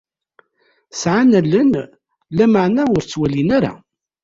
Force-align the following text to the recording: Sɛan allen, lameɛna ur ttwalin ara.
Sɛan 1.01 1.31
allen, 1.39 1.71
lameɛna 2.37 2.83
ur 2.93 3.01
ttwalin 3.03 3.49
ara. 3.57 3.73